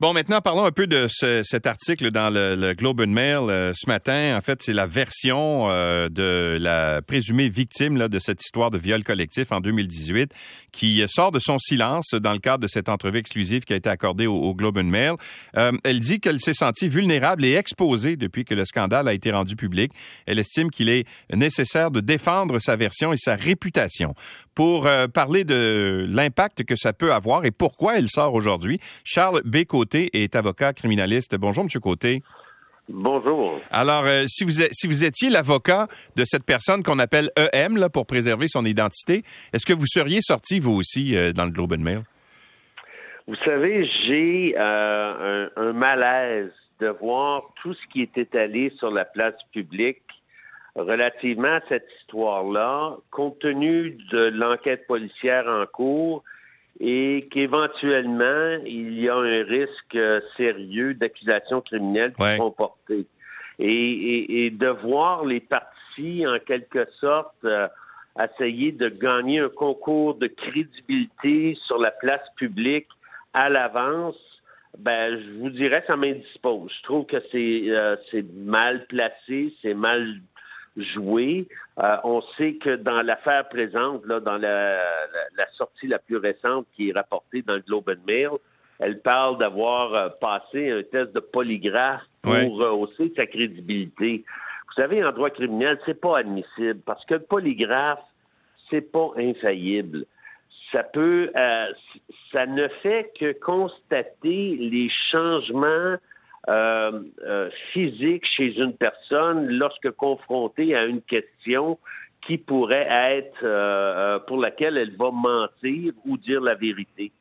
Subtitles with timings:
[0.00, 1.06] Bon, maintenant, parlons un peu de
[1.44, 4.36] cet article dans le, Globe and Mail euh, ce matin.
[4.36, 8.78] En fait, c'est la version euh, de la présumée victime là, de cette histoire de
[8.78, 10.32] viol collectif en 2018
[10.72, 13.88] qui sort de son silence dans le cadre de cette entrevue exclusive qui a été
[13.88, 15.12] accordée au, Globe and Mail.
[15.56, 19.30] Euh, elle dit qu'elle s'est sentie vulnérable et exposée depuis que le scandale a été
[19.30, 19.92] rendu public.
[20.26, 24.14] Elle estime qu'il est nécessaire de défendre sa version et sa réputation.
[24.56, 29.83] Pour parler de l'impact que ça peut avoir et pourquoi elle sort aujourd'hui, Charles Béco
[29.84, 31.36] Côté est avocat criminaliste.
[31.36, 32.22] Bonjour, Monsieur Côté.
[32.88, 33.60] Bonjour.
[33.70, 37.90] Alors, euh, si, vous, si vous étiez l'avocat de cette personne qu'on appelle EM là,
[37.90, 41.74] pour préserver son identité, est-ce que vous seriez sorti, vous aussi, euh, dans le Globe
[41.74, 42.00] and Mail?
[43.26, 48.90] Vous savez, j'ai euh, un, un, malaise de voir tout ce qui est étalé sur
[48.90, 50.00] la place publique
[50.76, 56.24] relativement à cette histoire-là, compte tenu de l'enquête policière en cours
[56.80, 63.06] et qu'éventuellement, il y a un risque euh, sérieux d'accusation criminelle qui seront portées.
[63.60, 67.68] Et, de voir les partis, en quelque sorte, euh,
[68.20, 72.88] essayer de gagner un concours de crédibilité sur la place publique
[73.32, 74.16] à l'avance,
[74.78, 76.72] ben, je vous dirais, ça m'indispose.
[76.78, 80.20] Je trouve que c'est euh, c'est mal placé, c'est mal
[80.76, 81.46] joué.
[81.82, 84.80] Euh, on sait que dans l'affaire présente, là, dans la,
[85.56, 88.30] sortie la plus récente qui est rapportée dans le Globe and Mail,
[88.80, 94.24] elle parle d'avoir euh, passé un test de polygraphe pour euh, hausser sa crédibilité.
[94.66, 98.02] Vous savez, en droit criminel, c'est pas admissible parce que le polygraphe,
[98.70, 100.06] c'est pas infaillible.
[100.72, 101.30] Ça peut,
[102.32, 105.96] ça ne fait que constater les changements
[106.50, 111.78] euh, euh, physique chez une personne lorsque confrontée à une question
[112.26, 117.12] qui pourrait être euh, pour laquelle elle va mentir ou dire la vérité.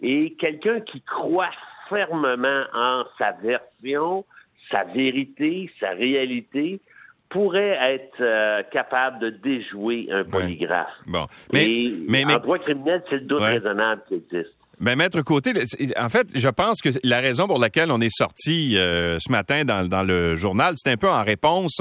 [0.00, 1.52] Et quelqu'un qui croit
[1.88, 4.24] fermement en sa version,
[4.72, 6.80] sa vérité, sa réalité,
[7.28, 10.94] pourrait être capable de déjouer un polygraphe.
[11.06, 11.26] Bon.
[11.52, 14.54] Mais, mais, en droit criminel, c'est le doute raisonnable qui existe.
[14.80, 15.52] Ben, Maître Côté,
[15.96, 19.64] en fait, je pense que la raison pour laquelle on est sorti euh, ce matin
[19.64, 21.80] dans, dans le journal, c'est un peu en réponse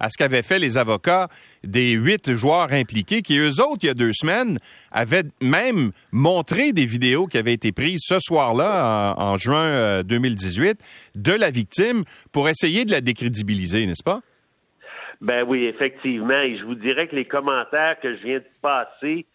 [0.00, 1.28] à ce qu'avaient fait les avocats
[1.62, 4.58] des huit joueurs impliqués, qui eux autres, il y a deux semaines,
[4.92, 10.74] avaient même montré des vidéos qui avaient été prises ce soir-là, en, juin 2018, euh,
[11.14, 14.20] de la victime pour essayer de la décrédibiliser, n'est-ce pas?
[15.20, 16.40] Ben oui, effectivement.
[16.40, 19.26] Et je vous dirais que les commentaires que je viens de passer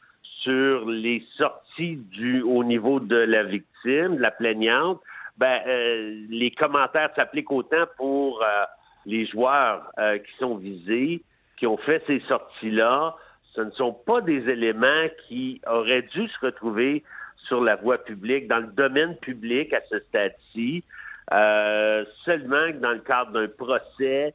[0.44, 5.02] sur les sorties du au niveau de la victime, de la plaignante,
[5.38, 8.66] ben euh, les commentaires s'appliquent autant pour euh,
[9.06, 11.22] les joueurs euh, qui sont visés,
[11.58, 13.16] qui ont fait ces sorties-là.
[13.56, 17.04] Ce ne sont pas des éléments qui auraient dû se retrouver
[17.48, 20.84] sur la voie publique, dans le domaine public à ce stade-ci,
[21.32, 24.34] seulement dans le cadre d'un procès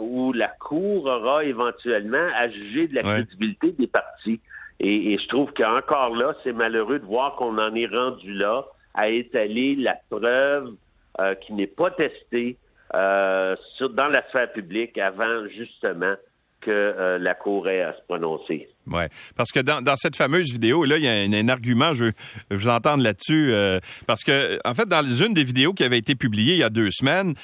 [0.00, 4.40] où la Cour aura éventuellement à juger de la crédibilité des parties.
[4.82, 9.08] Et, je trouve qu'encore là, c'est malheureux de voir qu'on en est rendu là à
[9.08, 10.74] étaler la preuve
[11.20, 12.56] euh, qui n'est pas testée
[12.94, 16.14] euh, dans la sphère publique avant justement
[16.62, 18.68] que euh, la Cour ait à se prononcer.
[18.86, 19.04] Oui,
[19.36, 22.06] parce que dans, cette fameuse vidéo, là, il y a un, argument, je,
[22.50, 23.54] je vous entends là-dessus,
[24.08, 26.68] parce que, en fait, dans une des vidéos qui avait été publiée il y a
[26.68, 27.34] deux semaines,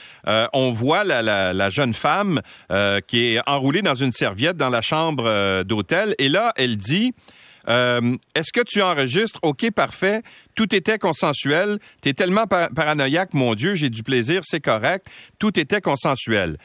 [0.52, 2.40] on voit la, la jeune femme
[3.06, 7.14] qui est enroulée dans une serviette dans la chambre d'hôtel, et là, elle dit...
[7.68, 9.38] Euh, est-ce que tu enregistres?
[9.42, 10.22] OK, parfait.
[10.54, 11.78] Tout était consensuel.
[12.02, 15.06] Tu es tellement paranoïaque, mon Dieu, j'ai du plaisir, c'est correct.
[15.38, 16.56] Tout était consensuel.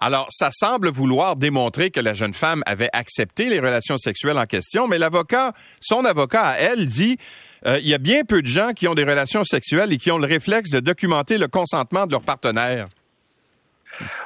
[0.00, 4.46] Alors, ça semble vouloir démontrer que la jeune femme avait accepté les relations sexuelles en
[4.46, 7.18] question, mais l'avocat, son avocat à elle, dit
[7.66, 10.10] euh, il y a bien peu de gens qui ont des relations sexuelles et qui
[10.10, 12.88] ont le réflexe de documenter le consentement de leur partenaire.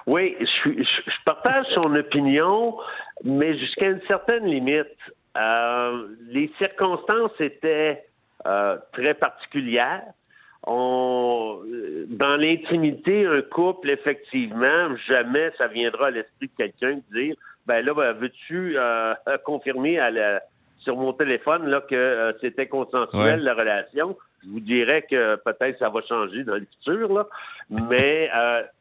[0.07, 2.77] Oui, je, je partage son opinion,
[3.25, 4.87] mais jusqu'à une certaine limite.
[5.37, 8.05] Euh, les circonstances étaient
[8.47, 10.05] euh, très particulières.
[10.67, 11.61] On,
[12.09, 17.85] dans l'intimité, un couple, effectivement, jamais ça viendra à l'esprit de quelqu'un de dire, ben
[17.85, 19.15] là, ben, veux-tu euh,
[19.45, 20.43] confirmer à la,
[20.79, 24.17] sur mon téléphone là que c'était consensuel la relation?
[24.43, 27.27] Je vous dirais que peut-être ça va changer dans le futur là,
[27.71, 28.29] mais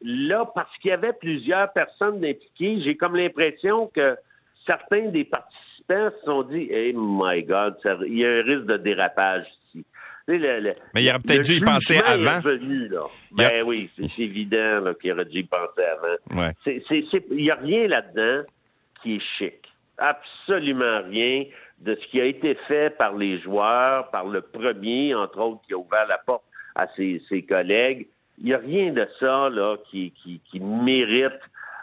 [0.02, 4.18] là, parce qu'il y avait plusieurs personnes impliquées, j'ai comme l'impression que
[4.68, 7.76] certains des participants se sont dit, hey my God,
[8.08, 9.46] il y a un risque de dérapage
[10.28, 12.40] mais il aurait peut-être dû y penser avant.
[13.32, 16.52] Ben oui, c'est évident qu'il aurait dû y penser avant.
[16.66, 18.44] Il n'y a rien là-dedans
[19.02, 19.60] qui est chic.
[19.98, 21.46] Absolument rien
[21.80, 25.74] de ce qui a été fait par les joueurs, par le premier, entre autres, qui
[25.74, 26.44] a ouvert la porte
[26.76, 28.08] à ses, collègues.
[28.40, 31.34] Il n'y a rien de ça là, qui, qui, mérite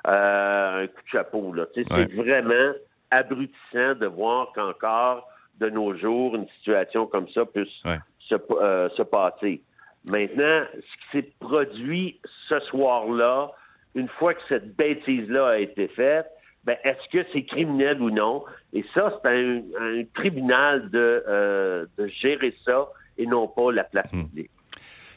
[0.08, 1.54] euh, un coup de chapeau.
[1.75, 2.72] C'est vraiment
[3.10, 5.28] abrutissant de voir qu'encore
[5.60, 7.82] de nos jours, une situation comme ça puisse
[8.31, 9.62] se, euh, se passer.
[10.09, 13.50] Maintenant, ce qui s'est produit ce soir-là,
[13.94, 16.27] une fois que cette bêtise-là a été faite,
[16.65, 18.44] ben, est-ce que c'est criminel ou non?
[18.73, 22.88] Et ça, c'est un, un, tribunal de, euh, de, gérer ça
[23.19, 24.25] et non pas la place hmm.
[24.25, 24.50] publique.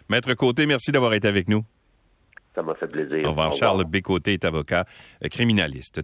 [0.09, 1.63] Maître Côté, merci d'avoir été avec nous.
[2.56, 3.25] Ça m'a fait plaisir.
[3.25, 3.51] Au revoir.
[3.54, 4.86] Charles Bécoté est avocat
[5.24, 6.01] euh, criminaliste.